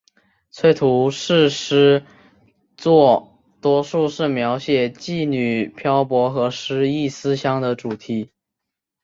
[0.49, 2.03] 崔涂是诗
[2.75, 8.31] 作多数是描写羁旅漂泊和失意思乡的主题。